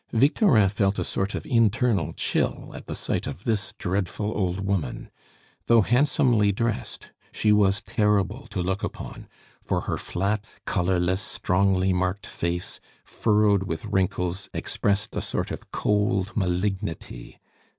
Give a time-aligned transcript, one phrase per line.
[0.13, 5.11] Victorin felt a sort of internal chill at the sight of this dreadful old woman.
[5.67, 9.27] Though handsomely dressed, she was terrible to look upon,
[9.61, 16.35] for her flat, colorless, strongly marked face, furrowed with wrinkles, expressed a sort of cold
[16.35, 17.39] malignity.